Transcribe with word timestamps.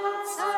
Sorry. 0.00 0.57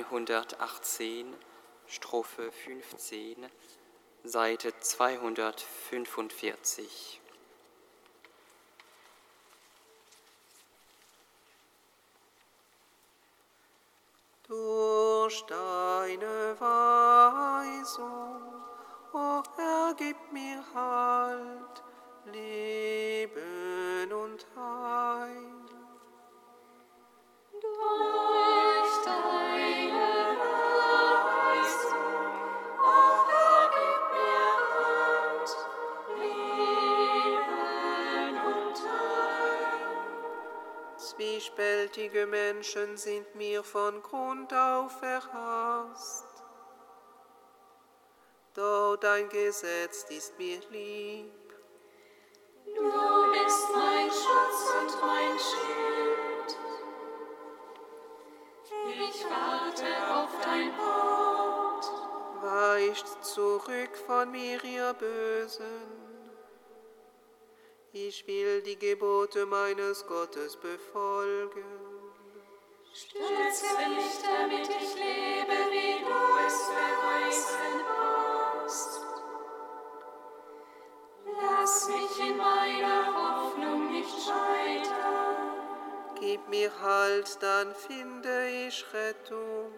118, 0.00 1.36
Strophe 1.86 2.50
15, 2.50 3.46
Seite 4.24 4.72
245. 4.80 7.20
Durch 14.48 15.46
deine 15.46 16.56
Weisung, 16.58 18.42
o 19.12 19.18
oh 19.18 19.42
Herr, 19.56 19.94
gib 19.94 20.16
mir 20.32 20.64
Halt, 20.74 21.84
Leben 22.32 24.12
und 24.12 24.44
Heil. 24.56 25.62
Dein 27.60 28.41
Vielfältige 41.54 42.26
Menschen 42.26 42.96
sind 42.96 43.34
mir 43.34 43.62
von 43.62 44.02
Grund 44.02 44.52
auf 44.54 44.98
verhasst. 44.98 46.24
Doch 48.54 48.96
dein 48.96 49.28
Gesetz 49.28 50.04
ist 50.08 50.38
mir 50.38 50.60
lieb. 50.70 51.30
Du 52.64 53.32
bist 53.32 53.68
mein 53.74 54.08
Schutz 54.08 54.72
und 54.80 55.00
mein 55.02 55.38
Schild. 55.38 56.56
Ich 59.10 59.24
warte 59.24 60.14
auf 60.14 60.30
dein 60.42 60.72
Wort. 60.78 61.84
Weicht 62.42 63.24
zurück 63.24 63.96
von 64.06 64.30
mir, 64.30 64.62
ihr 64.64 64.94
Bösen. 64.94 66.11
Ich 67.94 68.26
will 68.26 68.62
die 68.62 68.78
Gebote 68.78 69.44
meines 69.44 70.06
Gottes 70.06 70.56
befolgen. 70.56 71.62
Stütze 72.90 73.66
mich, 73.90 74.18
damit 74.22 74.66
ich 74.66 74.94
lebe, 74.94 75.52
wie 75.70 76.02
du 76.02 76.46
es 76.46 76.62
verheißen 76.62 77.82
hast. 77.98 79.00
Lass 81.38 81.88
mich 81.88 82.28
in 82.30 82.36
meiner 82.38 83.14
Hoffnung 83.14 83.90
nicht 83.92 84.08
scheitern. 84.08 85.52
Gib 86.18 86.48
mir 86.48 86.72
Halt, 86.80 87.42
dann 87.42 87.74
finde 87.74 88.48
ich 88.66 88.86
Rettung. 88.94 89.70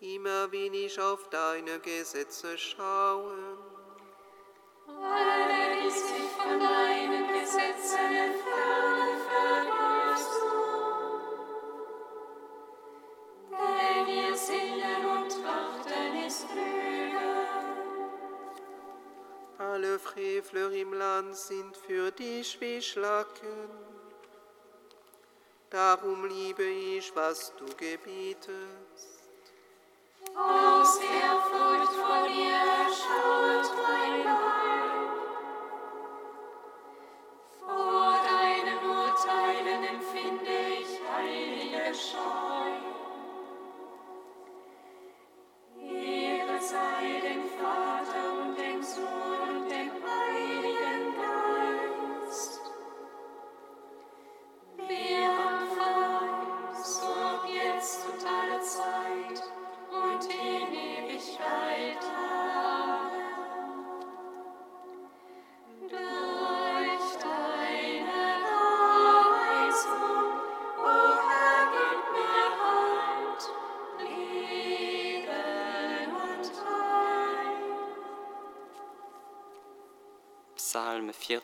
Immer 0.00 0.50
will 0.50 0.74
ich 0.74 1.00
auf 1.00 1.28
deine 1.30 1.78
Gesetze 1.78 2.58
schauen. 2.58 3.58
Alle, 4.86 5.57
Alle 19.58 19.98
Frevler 19.98 20.72
im 20.72 20.92
Land 20.92 21.36
sind 21.36 21.76
für 21.76 22.10
dich 22.10 22.60
wie 22.60 22.82
Schlacken. 22.82 23.70
Darum 25.70 26.26
liebe 26.26 26.64
ich, 26.64 27.14
was 27.14 27.52
du 27.56 27.64
gebietest. 27.76 28.52
Aus 30.34 30.98
Ehrfurcht 30.98 31.92
vor 31.92 32.17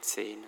16. 0.05 0.45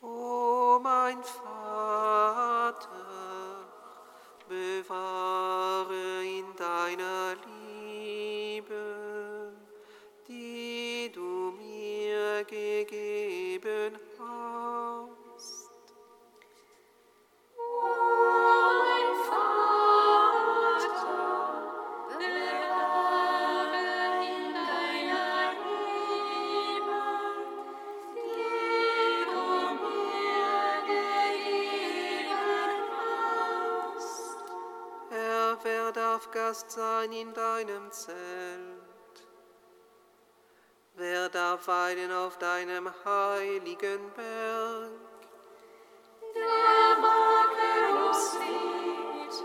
O 0.00 0.80
mein 0.82 1.22
Vater, 1.22 1.57
sein 36.98 37.12
in 37.12 37.32
deinem 37.32 37.90
Zelt? 37.92 38.08
Wer 40.94 41.28
darf 41.28 41.68
weilen 41.68 42.10
auf 42.10 42.38
deinem 42.38 42.90
heiligen 43.04 44.10
Berg? 44.16 44.90
Der 46.34 46.98
makellos 47.00 48.36
liebt 48.40 49.42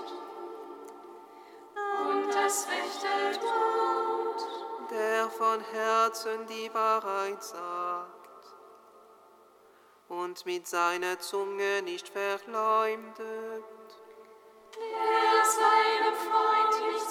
und 2.10 2.34
das 2.34 2.68
Rechte 2.68 3.40
tut. 3.40 4.90
der 4.90 5.30
von 5.30 5.60
Herzen 5.62 6.48
die 6.48 6.74
Wahrheit 6.74 7.44
sagt 7.44 8.46
und 10.10 10.46
mit 10.46 10.68
seiner 10.68 11.20
Zunge 11.20 11.82
nicht 11.84 12.10
verleumdet. 12.10 13.64
der 14.76 15.45
seinem 15.45 16.16
Freund 16.16 16.94
nicht 16.94 17.03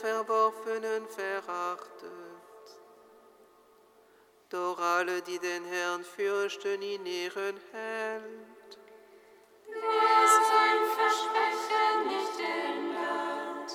Verworfenen 0.00 1.06
verachtet. 1.08 2.10
Doch 4.48 4.78
alle, 4.78 5.20
die 5.20 5.38
den 5.38 5.64
Herrn 5.64 6.02
fürchten, 6.02 6.80
in 6.80 7.04
Ehren 7.04 7.60
hält. 7.70 8.78
der 9.66 10.28
sein 10.52 10.80
Versprechen 10.96 11.98
nicht 12.06 12.38
ändert, 12.40 13.70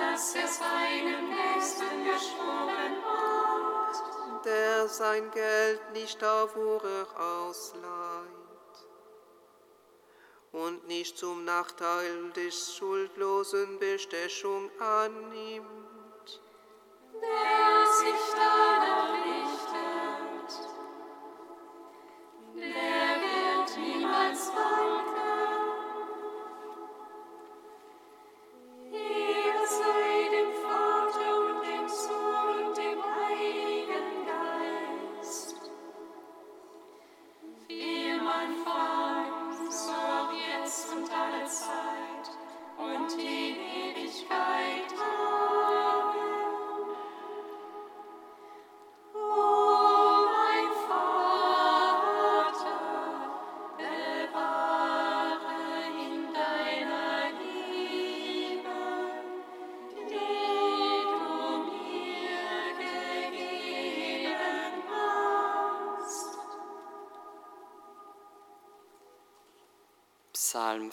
dass 0.00 0.34
er 0.34 0.48
seinem 0.48 1.28
Nächsten 1.28 2.04
geschworen 2.04 2.96
hat. 3.04 3.83
Der 4.44 4.88
sein 4.88 5.30
Geld 5.30 5.80
nicht 5.92 6.22
auf 6.22 6.56
Uhr 6.56 6.82
ausleiht 7.18 8.44
und 10.52 10.86
nicht 10.86 11.18
zum 11.18 11.44
Nachteil 11.44 12.30
des 12.30 12.76
Schuldlosen 12.76 13.78
Bestechung 13.78 14.70
annimmt. 14.80 16.40
der 17.20 17.92
sich 17.92 18.34
danach 18.34 19.03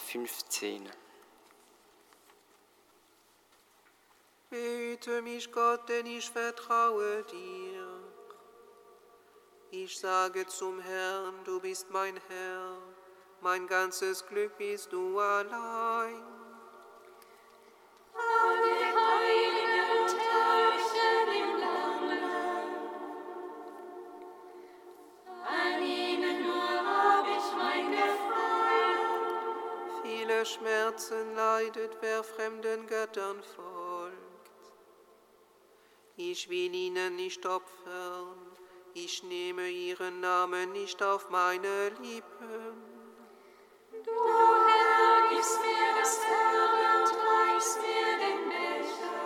15. 0.08 0.88
Behüte 4.50 5.22
mich, 5.22 5.50
Gott, 5.50 5.88
denn 5.88 6.06
ich 6.06 6.28
vertraue 6.28 7.24
dir. 7.24 8.12
Ich 9.70 9.98
sage 9.98 10.46
zum 10.46 10.80
Herrn, 10.80 11.44
du 11.44 11.58
bist 11.60 11.90
mein 11.90 12.20
Herr, 12.28 12.76
mein 13.40 13.66
ganzes 13.66 14.26
Glück 14.26 14.58
bist 14.58 14.92
du 14.92 15.18
allein. 15.18 16.41
Viele 30.42 30.54
Schmerzen 30.56 31.36
leidet, 31.36 31.98
wer 32.00 32.24
fremden 32.24 32.88
Göttern 32.88 33.40
folgt. 33.54 34.16
Ich 36.16 36.50
will 36.50 36.74
ihnen 36.74 37.14
nicht 37.14 37.46
opfern, 37.46 38.34
ich 38.92 39.22
nehme 39.22 39.68
ihren 39.68 40.18
Namen 40.18 40.72
nicht 40.72 41.00
auf 41.00 41.30
meine 41.30 41.90
Lippen. 41.90 42.82
Du 43.92 44.10
Herr, 44.10 45.28
gibst 45.30 45.60
mir 45.60 45.94
das 46.00 46.18
Erbe 46.18 46.88
und 46.98 47.12
reichst 47.28 47.78
mir 47.82 48.18
den 48.24 48.48
Becher. 48.48 49.22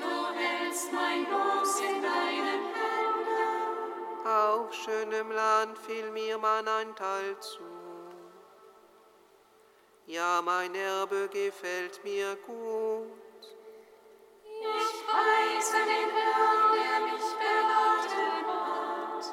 Du 0.00 0.34
hältst 0.34 0.90
mein 0.90 1.30
Los 1.30 1.80
in 1.80 2.00
deinen 2.00 2.64
Händen. 2.76 4.26
Auf 4.26 4.72
schönem 4.72 5.30
Land 5.32 5.76
fiel 5.76 6.10
mir 6.12 6.38
mein 6.38 6.66
Anteil 6.66 7.38
zu. 7.40 7.81
Ja, 10.12 10.42
mein 10.42 10.74
Erbe 10.74 11.26
gefällt 11.32 12.04
mir 12.04 12.36
gut. 12.46 13.06
Ich 14.44 15.06
preise 15.06 15.78
den 15.86 16.10
Herrn, 16.16 16.72
der 16.76 16.96
mich 17.06 17.28
beraten 17.40 18.46
hat. 18.46 19.26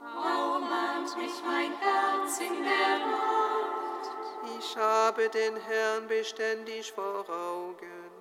Auch 0.00 0.60
mahnt 0.60 1.16
mich 1.16 1.42
mein 1.44 1.76
Herz 1.76 2.38
in 2.38 2.62
der 2.62 2.98
Nacht. 3.08 4.10
Ich 4.60 4.76
habe 4.76 5.28
den 5.28 5.56
Herrn 5.56 6.06
beständig 6.06 6.92
vor 6.92 7.28
Augen. 7.28 8.12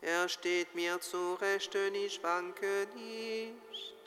Er 0.00 0.30
steht 0.30 0.74
mir 0.74 0.98
zu 0.98 1.34
Rechten, 1.34 1.94
ich 1.94 2.22
wanke 2.22 2.86
nicht. 2.94 3.99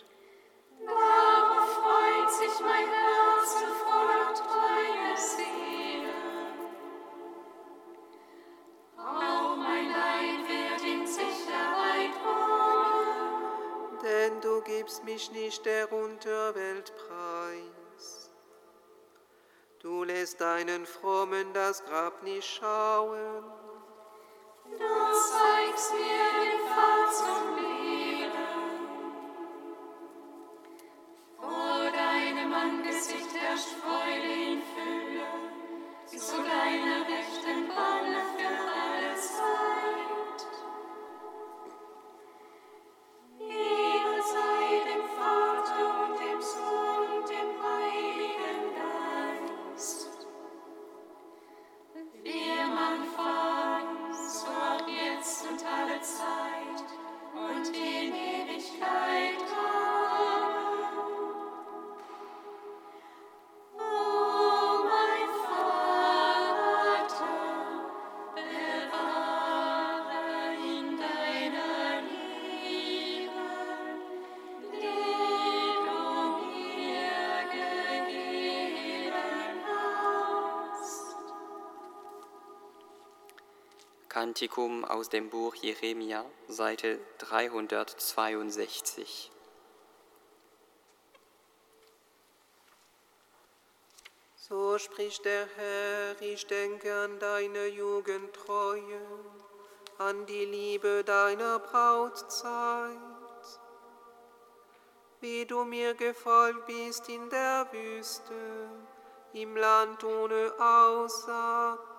Mich 15.13 15.31
nicht 15.31 15.65
der 15.65 15.91
Unterwelt 15.91 16.93
preis. 16.95 18.31
Du 19.79 20.03
lässt 20.03 20.41
deinen 20.41 20.85
Frommen 20.85 21.53
das 21.53 21.83
Grab 21.85 22.23
nicht 22.23 22.47
schauen. 22.47 23.43
Du 24.65 24.77
zeigst 24.79 25.91
mir 25.93 26.43
den 26.43 26.59
Pfad 26.67 27.13
zum 27.13 27.55
Leben. 27.57 27.72
Kantikum 84.33 84.83
aus 84.83 85.09
dem 85.09 85.29
Buch 85.29 85.53
Jeremia, 85.53 86.25
Seite 86.47 86.97
362. 87.19 89.31
So 94.35 94.79
spricht 94.79 95.23
der 95.25 95.45
Herr, 95.55 96.19
ich 96.19 96.47
denke 96.47 96.91
an 96.91 97.19
deine 97.19 97.67
Jugendtreue, 97.67 99.01
an 99.99 100.25
die 100.25 100.45
Liebe 100.45 101.03
deiner 101.03 101.59
Brautzeit. 101.59 102.97
Wie 105.21 105.45
du 105.45 105.63
mir 105.63 105.93
gefolgt 105.93 106.65
bist 106.65 107.07
in 107.07 107.29
der 107.29 107.67
Wüste, 107.71 108.33
im 109.33 109.55
Land 109.55 110.03
ohne 110.03 110.51
Aussaat. 110.59 111.92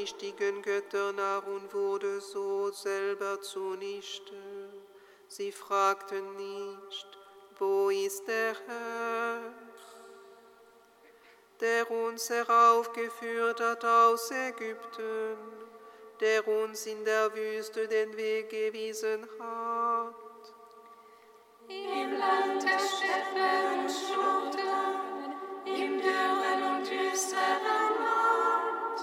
Nichtigen 0.00 0.62
Göttern 0.62 1.16
nach 1.16 1.46
und 1.46 1.72
wurde 1.74 2.20
so 2.20 2.70
selber 2.70 3.40
zunichte. 3.40 4.34
Sie 5.28 5.52
fragten 5.52 6.36
nicht, 6.36 7.06
wo 7.58 7.90
ist 7.90 8.26
der 8.26 8.56
Herr, 8.66 9.69
der 11.60 11.90
uns 11.90 12.30
heraufgeführt 12.30 13.60
hat 13.60 13.84
aus 13.84 14.30
Ägypten, 14.30 15.36
der 16.20 16.46
uns 16.48 16.86
in 16.86 17.04
der 17.04 17.34
Wüste 17.34 17.86
den 17.86 18.16
Weg 18.16 18.48
gewiesen 18.48 19.28
hat. 19.38 20.14
Im 21.68 22.12
Land 22.18 22.62
der 22.62 22.78
Steppe 22.78 23.48
und 23.74 23.90
Schluchten, 23.90 24.60
im 25.66 26.00
dürren 26.00 26.62
und 26.76 26.82
düsteren 26.82 27.94
Land. 28.04 29.00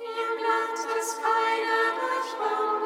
Im 0.00 0.42
Land, 0.42 0.78
das 0.96 1.16
keiner 1.20 1.84
durchwandert 2.00 2.77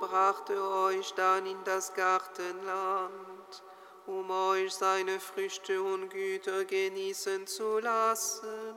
brachte 0.00 0.54
euch 0.86 1.12
dann 1.14 1.46
in 1.46 1.62
das 1.64 1.94
Gartenland, 1.94 3.62
um 4.06 4.30
euch 4.30 4.72
seine 4.74 5.18
Früchte 5.20 5.82
und 5.82 6.10
Güter 6.10 6.64
genießen 6.64 7.46
zu 7.46 7.78
lassen. 7.78 8.74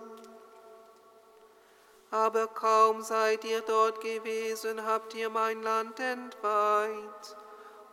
Aber 2.12 2.48
kaum 2.48 3.04
seid 3.04 3.44
ihr 3.44 3.62
dort 3.62 4.02
gewesen, 4.02 4.84
habt 4.86 5.14
ihr 5.14 5.30
mein 5.30 5.62
Land 5.62 6.00
entweiht 6.00 7.38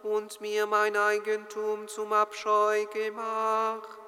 und 0.03 0.41
mir 0.41 0.67
mein 0.67 0.97
Eigentum 0.97 1.87
zum 1.89 2.13
Abscheu 2.13 2.87
gemacht. 2.87 3.99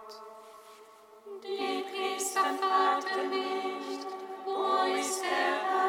Die 1.43 1.85
Priester 1.85 2.41
fragten 2.59 3.31
nicht, 3.31 4.07
wo 4.45 4.99
ist 4.99 5.21
der 5.21 5.29
Herr? 5.29 5.88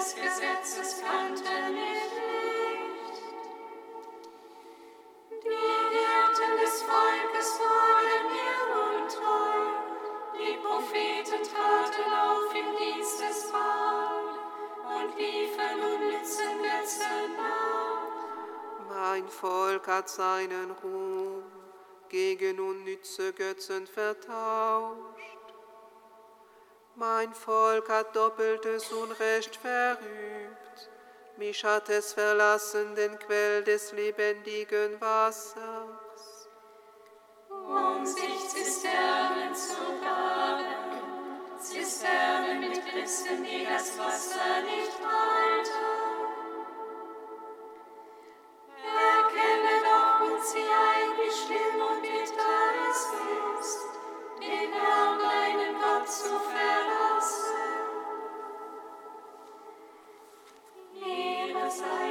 des 0.00 0.14
Gesetzes 0.14 1.02
kannte 1.02 1.52
mich 1.72 2.08
nicht. 2.16 3.16
Die 5.44 5.64
Hirten 5.94 6.52
des 6.62 6.82
Volkes 6.82 7.48
waren 7.60 8.24
mir 8.32 8.60
untreu, 8.88 9.60
die 10.38 10.56
Propheten 10.56 11.42
traten 11.42 12.10
auf 12.12 12.54
im 12.54 12.70
Dienst 12.78 13.20
des 13.20 13.52
Baal 13.52 14.28
und 14.96 15.18
liefen 15.18 15.76
unnützen 15.92 16.62
Götzen 16.62 17.36
nach. 17.36 18.88
Mein 18.88 19.28
Volk 19.28 19.86
hat 19.86 20.08
seinen 20.08 20.70
Ruhm 20.82 21.42
gegen 22.08 22.58
unnütze 22.58 23.34
Götzen 23.34 23.86
vertauscht. 23.86 25.29
Mein 27.00 27.32
Volk 27.32 27.88
hat 27.88 28.14
doppeltes 28.14 28.92
Unrecht 28.92 29.56
verübt, 29.56 30.90
mich 31.38 31.64
hat 31.64 31.88
es 31.88 32.12
verlassen, 32.12 32.94
den 32.94 33.18
Quell 33.18 33.64
des 33.64 33.92
lebendigen 33.92 35.00
Wassers. 35.00 35.69
Ehre 61.70 61.78
sei 61.78 62.09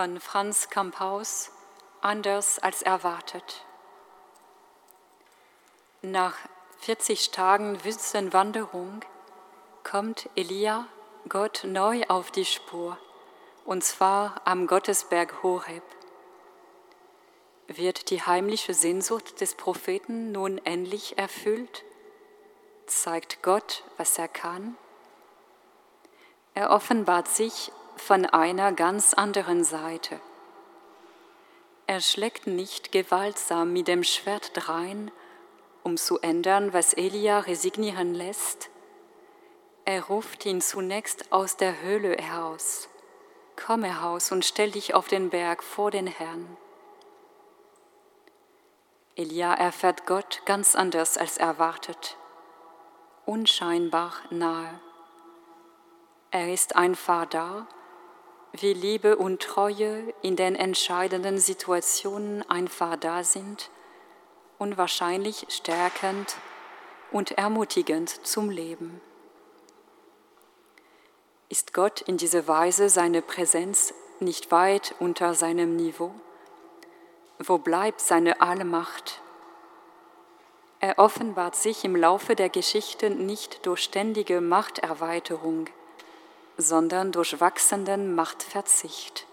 von 0.00 0.18
Franz 0.18 0.70
Kamphaus 0.70 1.50
Anders 2.00 2.58
als 2.58 2.80
erwartet. 2.80 3.66
Nach 6.00 6.38
40 6.78 7.32
Tagen 7.32 7.84
Wüstenwanderung 7.84 9.02
kommt 9.84 10.30
Elia 10.36 10.86
Gott 11.28 11.64
neu 11.64 12.02
auf 12.08 12.30
die 12.30 12.46
Spur, 12.46 12.96
und 13.66 13.84
zwar 13.84 14.40
am 14.46 14.66
Gottesberg 14.66 15.42
Horeb. 15.42 15.84
Wird 17.66 18.08
die 18.08 18.22
heimliche 18.22 18.72
Sehnsucht 18.72 19.42
des 19.42 19.54
Propheten 19.54 20.32
nun 20.32 20.56
endlich 20.64 21.18
erfüllt? 21.18 21.84
Zeigt 22.86 23.42
Gott, 23.42 23.84
was 23.98 24.16
er 24.16 24.28
kann? 24.28 24.78
Er 26.54 26.70
offenbart 26.70 27.28
sich 27.28 27.70
von 28.00 28.26
einer 28.26 28.72
ganz 28.72 29.14
anderen 29.14 29.64
Seite. 29.64 30.20
Er 31.86 32.00
schlägt 32.00 32.46
nicht 32.46 32.92
gewaltsam 32.92 33.72
mit 33.72 33.88
dem 33.88 34.04
Schwert 34.04 34.52
drein, 34.54 35.10
um 35.82 35.96
zu 35.96 36.18
ändern, 36.20 36.72
was 36.72 36.92
Elia 36.92 37.40
resignieren 37.40 38.14
lässt. 38.14 38.70
Er 39.84 40.04
ruft 40.04 40.46
ihn 40.46 40.60
zunächst 40.60 41.32
aus 41.32 41.56
der 41.56 41.82
Höhle 41.82 42.16
heraus. 42.16 42.88
Komm 43.56 43.82
heraus 43.82 44.30
und 44.32 44.44
stell 44.44 44.70
dich 44.70 44.94
auf 44.94 45.08
den 45.08 45.30
Berg 45.30 45.62
vor 45.62 45.90
den 45.90 46.06
Herrn. 46.06 46.56
Elia 49.16 49.52
erfährt 49.52 50.06
Gott 50.06 50.42
ganz 50.46 50.74
anders 50.74 51.18
als 51.18 51.36
erwartet, 51.36 52.16
unscheinbar 53.26 54.12
nahe. 54.30 54.80
Er 56.30 56.52
ist 56.52 56.76
einfach 56.76 57.26
da, 57.26 57.66
wie 58.52 58.72
Liebe 58.72 59.16
und 59.16 59.40
Treue 59.42 60.12
in 60.22 60.36
den 60.36 60.56
entscheidenden 60.56 61.38
Situationen 61.38 62.48
einfach 62.50 62.96
da 62.96 63.22
sind 63.22 63.70
und 64.58 64.76
wahrscheinlich 64.76 65.46
stärkend 65.48 66.36
und 67.12 67.32
ermutigend 67.32 68.08
zum 68.26 68.50
Leben. 68.50 69.00
Ist 71.48 71.72
Gott 71.72 72.00
in 72.02 72.16
dieser 72.16 72.46
Weise 72.46 72.88
seine 72.88 73.22
Präsenz 73.22 73.94
nicht 74.20 74.52
weit 74.52 74.94
unter 75.00 75.34
seinem 75.34 75.76
Niveau? 75.76 76.12
Wo 77.38 77.58
bleibt 77.58 78.00
seine 78.00 78.40
Allmacht? 78.40 79.22
Er 80.78 80.98
offenbart 80.98 81.56
sich 81.56 81.84
im 81.84 81.96
Laufe 81.96 82.36
der 82.36 82.48
Geschichte 82.48 83.10
nicht 83.10 83.66
durch 83.66 83.82
ständige 83.82 84.40
Machterweiterung, 84.40 85.68
sondern 86.60 87.12
durch 87.12 87.40
wachsenden 87.40 88.14
Machtverzicht. 88.14 89.26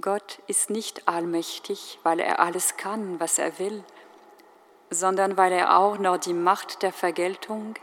Gott 0.00 0.40
ist 0.46 0.70
nicht 0.70 1.08
allmächtig, 1.08 1.98
weil 2.02 2.20
er 2.20 2.40
alles 2.40 2.76
kann, 2.76 3.18
was 3.20 3.38
er 3.38 3.58
will, 3.58 3.84
sondern 4.90 5.36
weil 5.36 5.52
er 5.52 5.78
auch 5.78 5.98
noch 5.98 6.18
die 6.18 6.34
Macht 6.34 6.82
der 6.82 6.92
Vergeltung 6.92 7.74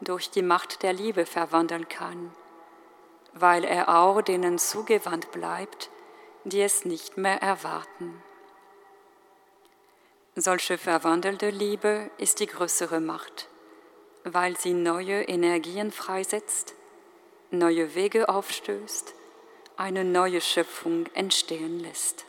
durch 0.00 0.30
die 0.30 0.42
Macht 0.42 0.82
der 0.82 0.92
Liebe 0.92 1.26
verwandeln 1.26 1.88
kann, 1.88 2.32
weil 3.32 3.64
er 3.64 3.88
auch 3.88 4.20
denen 4.20 4.58
zugewandt 4.58 5.30
bleibt, 5.30 5.90
die 6.44 6.60
es 6.60 6.84
nicht 6.84 7.16
mehr 7.16 7.40
erwarten. 7.40 8.22
Solche 10.36 10.76
verwandelte 10.76 11.50
Liebe 11.50 12.10
ist 12.18 12.40
die 12.40 12.46
größere 12.46 13.00
Macht, 13.00 13.48
weil 14.24 14.56
sie 14.56 14.74
neue 14.74 15.22
Energien 15.22 15.92
freisetzt, 15.92 16.74
neue 17.50 17.94
Wege 17.94 18.28
aufstößt, 18.28 19.14
eine 19.76 20.04
neue 20.04 20.40
Schöpfung 20.40 21.06
entstehen 21.14 21.80
lässt. 21.80 22.24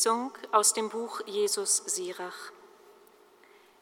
Lesung 0.00 0.32
aus 0.50 0.72
dem 0.72 0.88
Buch 0.88 1.20
Jesus 1.26 1.76
Sirach. 1.76 2.52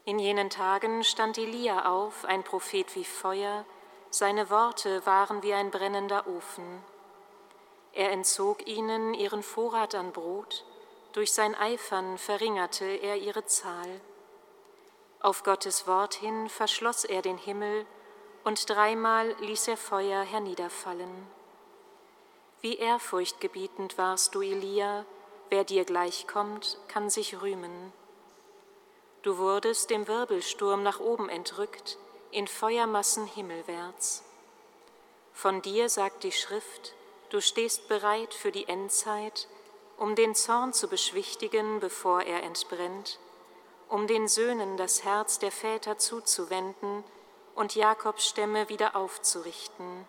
In 0.04 0.18
jenen 0.18 0.50
Tagen 0.50 1.04
stand 1.04 1.38
Elia 1.38 1.88
auf, 1.88 2.24
ein 2.24 2.42
Prophet 2.42 2.96
wie 2.96 3.04
Feuer, 3.04 3.64
seine 4.10 4.50
Worte 4.50 5.06
waren 5.06 5.44
wie 5.44 5.54
ein 5.54 5.70
brennender 5.70 6.26
Ofen. 6.26 6.82
Er 7.92 8.10
entzog 8.10 8.66
ihnen 8.66 9.14
ihren 9.14 9.44
Vorrat 9.44 9.94
an 9.94 10.10
Brot, 10.10 10.64
durch 11.12 11.32
sein 11.32 11.54
Eifern 11.54 12.18
verringerte 12.18 12.84
er 12.84 13.14
ihre 13.14 13.44
Zahl. 13.44 14.00
Auf 15.20 15.44
Gottes 15.44 15.86
Wort 15.86 16.14
hin 16.14 16.48
verschloss 16.48 17.04
er 17.04 17.22
den 17.22 17.38
Himmel 17.38 17.86
und 18.42 18.68
dreimal 18.68 19.36
ließ 19.38 19.68
er 19.68 19.76
Feuer 19.76 20.22
herniederfallen. 20.24 21.28
Wie 22.60 22.74
ehrfurchtgebietend 22.74 23.96
warst 23.98 24.34
du, 24.34 24.42
Elia, 24.42 25.06
wer 25.50 25.64
dir 25.64 25.84
gleichkommt, 25.84 26.78
kann 26.88 27.10
sich 27.10 27.40
rühmen. 27.40 27.92
Du 29.22 29.38
wurdest 29.38 29.90
dem 29.90 30.06
Wirbelsturm 30.06 30.82
nach 30.82 31.00
oben 31.00 31.28
entrückt, 31.28 31.98
in 32.30 32.46
Feuermassen 32.46 33.26
himmelwärts. 33.26 34.22
Von 35.32 35.62
dir 35.62 35.88
sagt 35.88 36.24
die 36.24 36.32
Schrift, 36.32 36.94
du 37.30 37.40
stehst 37.40 37.88
bereit 37.88 38.34
für 38.34 38.52
die 38.52 38.68
Endzeit, 38.68 39.48
um 39.96 40.14
den 40.14 40.34
Zorn 40.34 40.72
zu 40.72 40.88
beschwichtigen, 40.88 41.80
bevor 41.80 42.22
er 42.22 42.42
entbrennt, 42.42 43.18
um 43.88 44.06
den 44.06 44.28
Söhnen 44.28 44.76
das 44.76 45.04
Herz 45.04 45.38
der 45.38 45.50
Väter 45.50 45.98
zuzuwenden 45.98 47.04
und 47.54 47.74
Jakobs 47.74 48.28
Stämme 48.28 48.68
wieder 48.68 48.94
aufzurichten. 48.94 50.06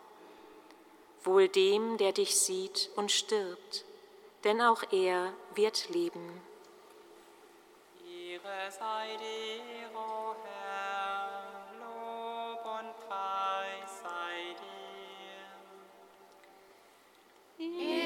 Wohl 1.23 1.47
dem, 1.47 1.97
der 1.97 2.11
dich 2.11 2.39
sieht 2.39 2.91
und 2.95 3.11
stirbt, 3.11 3.85
denn 4.43 4.61
auch 4.61 4.83
er 4.91 5.33
wird 5.55 5.89
leben. 5.89 6.41
Ihre 8.05 8.71
sei 8.71 9.17
dir, 9.17 9.89
o 9.95 10.35
Herr, 10.43 11.67
Lob 11.79 12.65
und 12.79 12.95
Preis 13.07 14.01
sei 14.03 14.55
dir. 17.57 17.98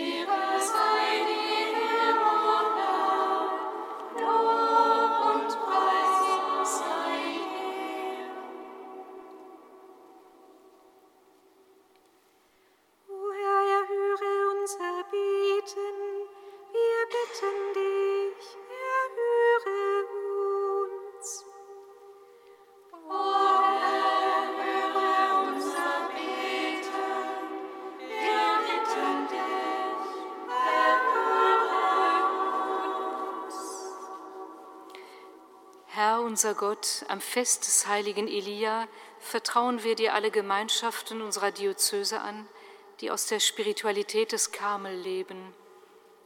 Unser 36.33 36.55
Gott, 36.55 37.05
am 37.09 37.21
Fest 37.21 37.67
des 37.67 37.85
heiligen 37.85 38.27
Elia 38.27 38.87
vertrauen 39.19 39.83
wir 39.83 39.93
dir 39.93 40.15
alle 40.15 40.31
Gemeinschaften 40.31 41.21
unserer 41.21 41.51
Diözese 41.51 42.21
an, 42.21 42.47
die 43.01 43.11
aus 43.11 43.27
der 43.27 43.39
Spiritualität 43.39 44.31
des 44.31 44.51
Karmel 44.51 44.95
leben. 44.95 45.53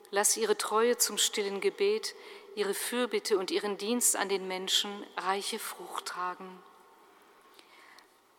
Lass 0.10 0.38
ihre 0.38 0.58
Treue 0.58 0.98
zum 0.98 1.18
stillen 1.18 1.60
Gebet, 1.60 2.16
ihre 2.56 2.74
Fürbitte 2.74 3.38
und 3.38 3.52
ihren 3.52 3.78
Dienst 3.78 4.16
an 4.16 4.30
den 4.30 4.48
Menschen 4.48 5.06
reiche 5.18 5.60
Frucht 5.60 6.06
tragen. 6.06 6.58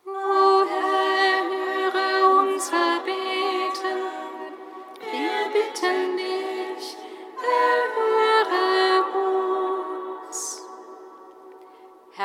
O 0.07 0.65
Herr, 0.67 1.93
höre 1.93 2.39
unser 2.39 2.99
Beten, 3.05 4.07
wir 5.11 5.51
bitten 5.53 6.17
dich, 6.17 6.28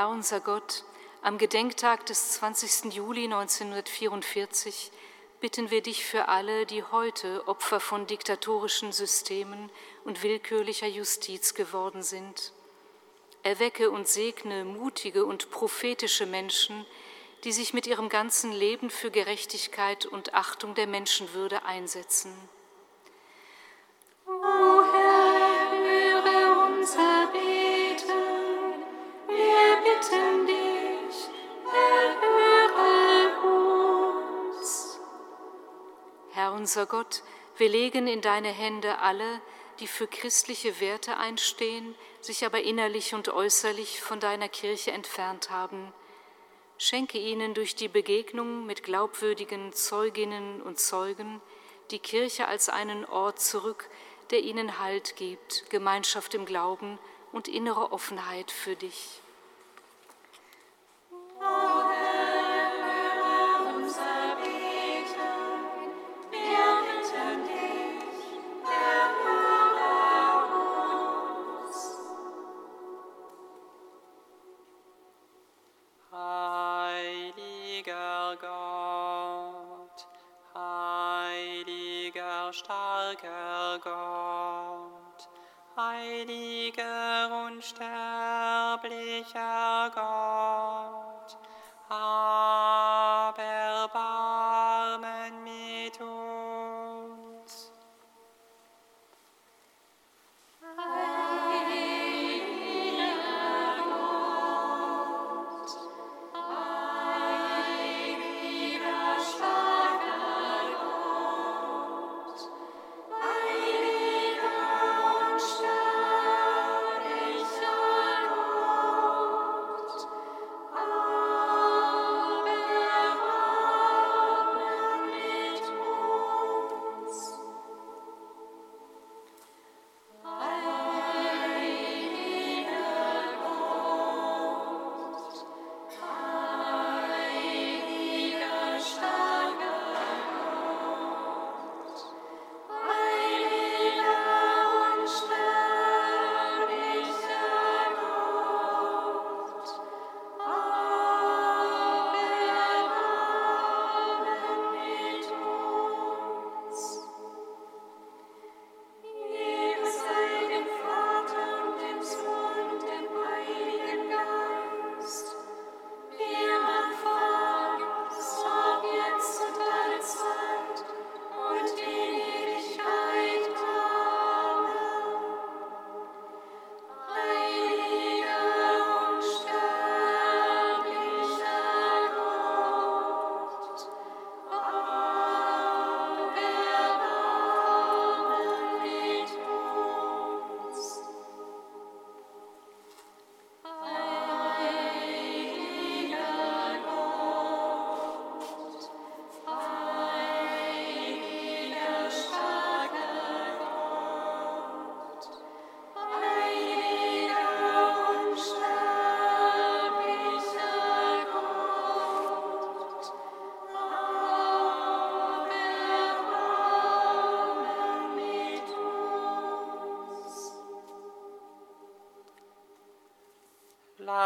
Herr 0.05 0.11
unser 0.11 0.40
Gott, 0.40 0.85
am 1.23 1.38
Gedenktag 1.38 2.05
des 2.05 2.33
20. 2.33 2.93
Juli 2.93 3.25
1944 3.25 4.93
bitten 5.40 5.71
wir 5.71 5.81
dich 5.81 6.05
für 6.05 6.29
alle, 6.29 6.67
die 6.67 6.83
heute 6.83 7.49
Opfer 7.49 7.81
von 7.81 8.07
diktatorischen 8.07 8.93
Systemen 8.93 9.71
und 10.05 10.23
willkürlicher 10.23 10.88
Justiz 10.88 11.55
geworden 11.55 12.03
sind. 12.03 12.53
Erwecke 13.45 13.90
und 13.90 14.07
segne 14.07 14.67
mutige 14.67 15.25
und 15.25 15.51
prophetische 15.51 16.27
Menschen, 16.27 16.85
die 17.45 17.53
sich 17.53 17.73
mit 17.73 17.87
ihrem 17.87 18.11
ganzen 18.11 18.53
Leben 18.53 18.90
für 18.90 19.11
Gerechtigkeit 19.11 20.05
und 20.05 20.35
Achtung 20.35 20.75
der 20.75 20.87
Menschenwürde 20.87 21.64
einsetzen. 21.64 22.31
O 24.27 24.83
Herr, 24.93 25.71
höre 25.73 26.67
unser 26.67 27.27
Beten, 27.33 27.54
unser 36.64 36.87
Gott, 36.87 37.22
wir 37.59 37.68
legen 37.68 38.07
in 38.07 38.22
deine 38.22 38.48
Hände 38.48 39.00
alle, 39.00 39.42
die 39.81 39.87
für 39.87 40.07
christliche 40.07 40.81
Werte 40.81 41.18
einstehen, 41.18 41.94
sich 42.22 42.46
aber 42.46 42.62
innerlich 42.62 43.12
und 43.12 43.29
äußerlich 43.29 44.00
von 44.00 44.18
deiner 44.18 44.48
Kirche 44.48 44.90
entfernt 44.90 45.50
haben. 45.50 45.92
Schenke 46.79 47.18
ihnen 47.18 47.53
durch 47.53 47.74
die 47.74 47.88
Begegnung 47.88 48.64
mit 48.64 48.83
glaubwürdigen 48.83 49.74
Zeuginnen 49.74 50.62
und 50.62 50.81
Zeugen 50.81 51.42
die 51.90 51.98
Kirche 51.98 52.48
als 52.48 52.70
einen 52.70 53.05
Ort 53.05 53.42
zurück, 53.42 53.90
der 54.31 54.40
ihnen 54.40 54.79
Halt 54.79 55.16
gibt, 55.16 55.68
Gemeinschaft 55.68 56.33
im 56.33 56.46
Glauben 56.46 56.98
und 57.31 57.46
innere 57.46 57.92
Offenheit 57.92 58.50
für 58.50 58.74
dich. 58.74 59.20
Starker 82.55 83.79
Gott, 83.83 85.29
heiliger 85.77 87.47
unsterblicher 87.47 89.90
Gott, 89.95 90.74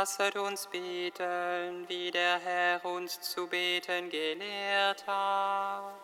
Lasset 0.00 0.36
uns 0.36 0.68
beten, 0.68 1.84
wie 1.88 2.12
der 2.12 2.38
Herr 2.38 2.84
uns 2.84 3.20
zu 3.20 3.48
beten 3.48 4.08
gelehrt 4.10 5.04
hat. 5.08 5.97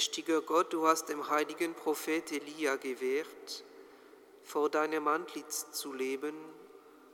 Allmächtiger 0.00 0.40
Gott, 0.40 0.72
du 0.72 0.86
hast 0.86 1.10
dem 1.10 1.28
heiligen 1.28 1.74
Prophet 1.74 2.32
Elia 2.32 2.76
gewährt, 2.76 3.64
vor 4.42 4.70
deinem 4.70 5.06
Antlitz 5.08 5.72
zu 5.72 5.92
leben 5.92 6.34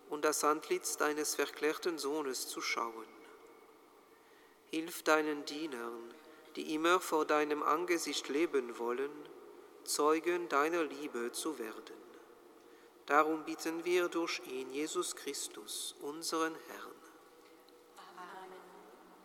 und 0.09 0.25
das 0.25 0.45
Antlitz 0.45 0.97
deines 0.97 1.35
verklärten 1.35 1.99
Sohnes 1.99 2.47
zu 2.47 2.61
schauen. 2.61 3.09
Hilf 4.71 5.03
deinen 5.03 5.45
Dienern, 5.47 6.15
die 6.55 6.75
immer 6.75 7.01
vor 7.01 7.25
deinem 7.25 7.65
Angesicht 7.65 8.29
leben 8.29 8.79
wollen, 8.79 9.11
Zeugen 9.83 10.49
deiner 10.49 10.85
Liebe 10.85 11.33
zu 11.33 11.59
werden. 11.59 11.97
Darum 13.07 13.45
bitten 13.45 13.85
wir 13.85 14.09
durch 14.09 14.41
ihn, 14.47 14.73
Jesus 14.73 15.17
Christus, 15.17 15.97
unseren 16.03 16.55
Herrn. 16.69 16.95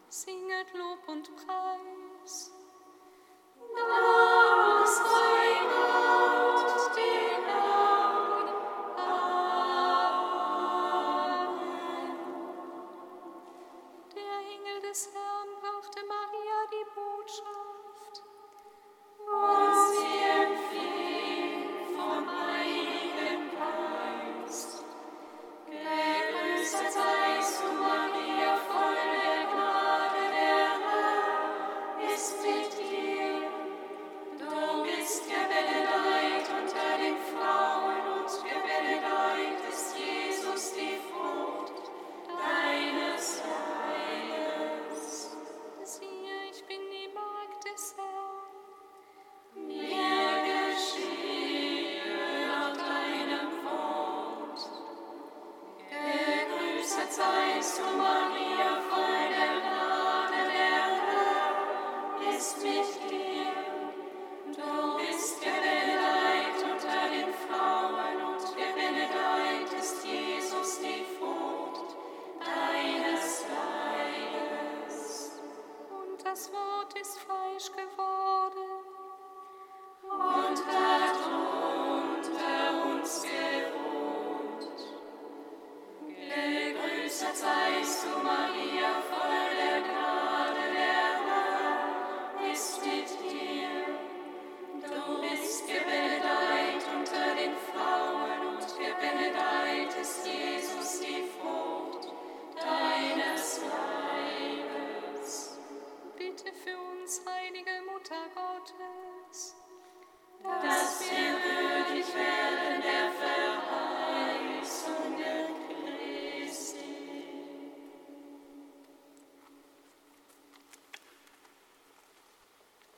Singet 0.10 0.74
Lob 0.74 1.08
und 1.08 1.30
Preis. 1.36 2.52
Das 3.74 4.41